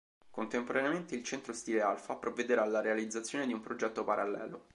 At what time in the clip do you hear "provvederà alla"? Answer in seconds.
2.15-2.81